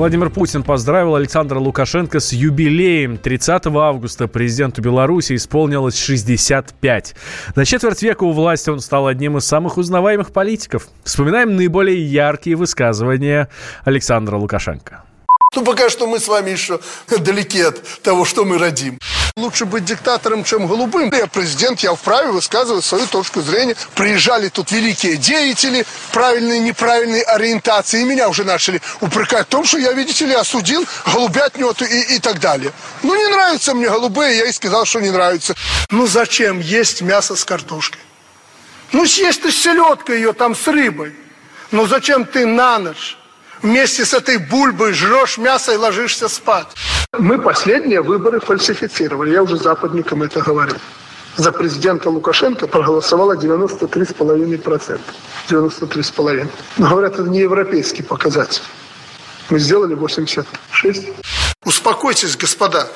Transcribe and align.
Владимир 0.00 0.30
Путин 0.30 0.62
поздравил 0.62 1.14
Александра 1.14 1.58
Лукашенко 1.58 2.20
с 2.20 2.32
юбилеем. 2.32 3.18
30 3.18 3.66
августа 3.66 4.28
президенту 4.28 4.80
Беларуси 4.80 5.36
исполнилось 5.36 5.98
65. 5.98 7.14
За 7.54 7.64
четверть 7.66 8.02
века 8.02 8.24
у 8.24 8.32
власти 8.32 8.70
он 8.70 8.80
стал 8.80 9.08
одним 9.08 9.36
из 9.36 9.44
самых 9.44 9.76
узнаваемых 9.76 10.32
политиков. 10.32 10.88
Вспоминаем 11.04 11.54
наиболее 11.54 12.02
яркие 12.02 12.56
высказывания 12.56 13.50
Александра 13.84 14.38
Лукашенко. 14.38 15.04
Ну, 15.54 15.64
пока 15.66 15.90
что 15.90 16.06
мы 16.06 16.18
с 16.18 16.28
вами 16.28 16.48
еще 16.48 16.80
далеки 17.18 17.60
от 17.60 17.82
того, 18.00 18.24
что 18.24 18.46
мы 18.46 18.56
родим. 18.56 18.98
Лучше 19.36 19.64
быть 19.64 19.84
диктатором, 19.84 20.44
чем 20.44 20.66
голубым. 20.66 21.12
Я 21.12 21.26
президент, 21.26 21.80
я 21.80 21.94
вправе 21.94 22.30
высказывать 22.30 22.84
свою 22.84 23.06
точку 23.06 23.40
зрения. 23.40 23.76
Приезжали 23.94 24.48
тут 24.48 24.70
великие 24.72 25.16
деятели 25.16 25.86
правильной 26.12 26.58
и 26.58 26.60
неправильной 26.60 27.20
ориентации. 27.22 28.02
И 28.02 28.04
меня 28.04 28.28
уже 28.28 28.44
начали 28.44 28.80
упрекать 29.00 29.46
в 29.46 29.50
том, 29.50 29.64
что 29.64 29.78
я, 29.78 29.92
видите 29.92 30.26
ли, 30.26 30.34
осудил 30.34 30.86
голубятню 31.06 31.74
и, 31.80 32.16
и 32.16 32.18
так 32.18 32.40
далее. 32.40 32.72
Ну, 33.02 33.14
не 33.14 33.26
нравятся 33.28 33.74
мне 33.74 33.88
голубые, 33.88 34.38
я 34.38 34.46
и 34.46 34.52
сказал, 34.52 34.84
что 34.84 35.00
не 35.00 35.10
нравится. 35.10 35.54
Ну, 35.90 36.06
зачем 36.06 36.60
есть 36.60 37.02
мясо 37.02 37.36
с 37.36 37.44
картошкой? 37.44 38.00
Ну, 38.92 39.06
съесть 39.06 39.42
ты 39.42 39.52
селедкой 39.52 40.16
ее 40.16 40.32
там 40.32 40.56
с 40.56 40.66
рыбой. 40.66 41.14
Ну, 41.70 41.86
зачем 41.86 42.24
ты 42.24 42.46
на 42.46 42.78
ночь 42.78 43.16
вместе 43.62 44.04
с 44.04 44.12
этой 44.12 44.38
бульбой 44.38 44.92
жрешь 44.92 45.38
мясо 45.38 45.72
и 45.72 45.76
ложишься 45.76 46.28
спать? 46.28 46.66
Мы 47.18 47.42
последние 47.42 48.02
выборы 48.02 48.38
фальсифицировали. 48.38 49.32
Я 49.32 49.42
уже 49.42 49.56
западникам 49.56 50.22
это 50.22 50.40
говорил. 50.40 50.76
За 51.36 51.50
президента 51.50 52.08
Лукашенко 52.08 52.68
проголосовало 52.68 53.36
93,5%. 53.36 55.00
93,5%. 55.48 56.48
Но 56.76 56.88
говорят, 56.88 57.14
это 57.14 57.24
не 57.24 57.40
европейский 57.40 58.04
показатель. 58.04 58.62
Мы 59.48 59.58
сделали 59.58 59.94
86. 59.94 61.08
Успокойтесь, 61.64 62.36
господа. 62.36 62.88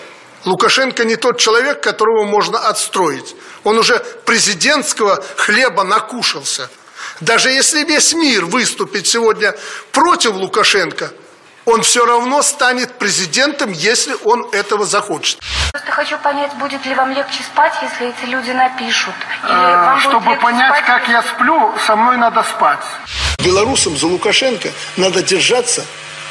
Лукашенко 0.44 1.04
не 1.04 1.16
тот 1.16 1.38
человек, 1.38 1.82
которого 1.82 2.24
можно 2.24 2.60
отстроить. 2.60 3.34
Он 3.64 3.78
уже 3.78 3.98
президентского 4.24 5.24
хлеба 5.36 5.82
накушался. 5.82 6.70
Даже 7.20 7.50
если 7.50 7.82
весь 7.82 8.14
мир 8.14 8.44
выступит 8.44 9.08
сегодня 9.08 9.56
против 9.90 10.34
Лукашенко– 10.34 11.10
он 11.64 11.82
все 11.82 12.04
равно 12.04 12.42
станет 12.42 12.98
президентом, 12.98 13.72
если 13.72 14.14
он 14.24 14.48
этого 14.52 14.84
захочет. 14.86 15.38
Просто 15.72 15.90
хочу 15.90 16.18
понять, 16.18 16.52
будет 16.54 16.84
ли 16.86 16.94
вам 16.94 17.12
легче 17.12 17.42
спать, 17.42 17.74
если 17.82 18.08
эти 18.08 18.30
люди 18.30 18.50
напишут? 18.50 19.14
Или 19.44 19.52
а, 19.52 19.84
вам 19.86 20.00
чтобы 20.00 20.36
понять, 20.36 20.72
спать, 20.76 20.84
как 20.86 21.08
я 21.08 21.22
сплю, 21.22 21.72
со 21.86 21.96
мной 21.96 22.16
надо 22.16 22.42
спать. 22.42 22.84
Белорусам 23.38 23.96
за 23.96 24.06
Лукашенко 24.06 24.68
надо 24.96 25.22
держаться 25.22 25.84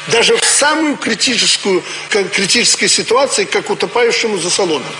даже 0.08 0.36
в 0.36 0.44
самую 0.44 0.96
критическую, 0.96 1.82
критической 2.10 2.88
ситуации, 2.88 3.44
как 3.44 3.70
утопающему 3.70 4.38
за 4.38 4.50
салоном. 4.50 4.92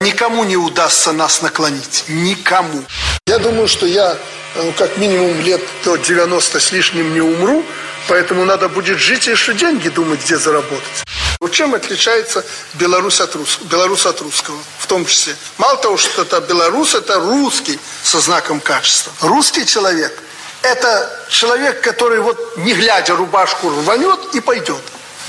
Никому 0.00 0.44
не 0.44 0.56
удастся 0.56 1.12
нас 1.12 1.42
наклонить. 1.42 2.04
Никому. 2.08 2.84
Я 3.30 3.38
думаю, 3.38 3.68
что 3.68 3.86
я 3.86 4.18
э, 4.56 4.72
как 4.76 4.98
минимум 4.98 5.40
лет 5.40 5.60
до 5.84 5.94
90 5.94 6.58
с 6.58 6.72
лишним 6.72 7.14
не 7.14 7.20
умру, 7.20 7.64
Поэтому 8.08 8.44
надо 8.44 8.68
будет 8.68 8.98
жить 8.98 9.28
и 9.28 9.30
еще 9.30 9.54
деньги 9.54 9.88
думать, 9.88 10.20
где 10.24 10.36
заработать. 10.36 11.04
Вот 11.38 11.52
чем 11.52 11.74
отличается 11.76 12.44
Беларусь 12.74 13.20
от, 13.20 13.36
рус... 13.36 13.60
Беларусь 13.62 14.04
от 14.04 14.20
русского, 14.20 14.58
в 14.78 14.86
том 14.88 15.06
числе. 15.06 15.36
Мало 15.58 15.76
того, 15.76 15.96
что 15.96 16.22
это 16.22 16.40
белорус, 16.40 16.96
это 16.96 17.20
русский 17.20 17.78
со 18.02 18.18
знаком 18.18 18.58
качества. 18.58 19.12
Русский 19.20 19.64
человек– 19.64 20.12
это 20.62 21.24
человек, 21.28 21.82
который 21.82 22.18
вот 22.18 22.56
не 22.56 22.74
глядя 22.74 23.14
рубашку 23.14 23.70
рванет 23.70 24.18
и 24.34 24.40
пойдет. 24.40 24.82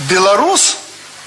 Белорус, 0.10 0.78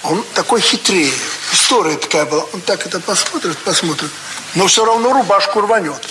он 0.03 0.25
такой 0.35 0.61
хитрее. 0.61 1.13
История 1.53 1.97
такая 1.97 2.25
была. 2.25 2.45
Он 2.53 2.61
так 2.63 2.85
это 2.85 2.99
посмотрит, 2.99 3.57
посмотрит, 3.59 4.11
но 4.57 4.67
все 4.67 4.85
равно 4.85 5.13
рубашку 5.13 5.61
рванет. 5.61 6.03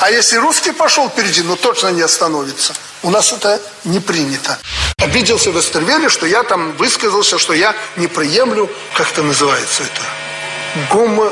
А 0.00 0.10
если 0.10 0.38
русский 0.38 0.72
пошел 0.72 1.10
впереди, 1.10 1.42
ну 1.42 1.56
точно 1.56 1.88
не 1.88 2.00
остановится. 2.00 2.72
У 3.02 3.10
нас 3.10 3.32
это 3.34 3.60
не 3.84 4.00
принято. 4.00 4.58
Обиделся 4.96 5.50
в 5.50 5.60
Эстервеле, 5.60 6.08
что 6.08 6.26
я 6.26 6.42
там 6.42 6.72
высказался, 6.72 7.38
что 7.38 7.52
я 7.52 7.74
не 7.96 8.06
приемлю, 8.06 8.70
как 8.94 9.12
это 9.12 9.22
называется 9.22 9.82
это? 9.82 10.90
Гомо... 10.90 11.30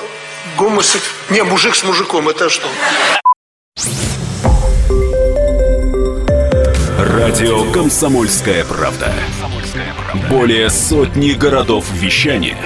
Гомосек... 0.59 1.03
Не, 1.31 1.43
мужик 1.45 1.75
с 1.75 1.83
мужиком, 1.83 2.29
это 2.29 2.51
что? 2.51 2.69
Радио 6.99 7.73
«Комсомольская 7.73 8.67
правда». 8.67 9.15
Более 10.29 10.69
сотни 10.69 11.33
городов 11.33 11.87
вещания 11.91 12.59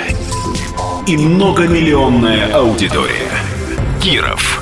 и 1.07 1.17
многомиллионная 1.17 2.53
аудитория. 2.55 3.31
Киров 4.03 4.62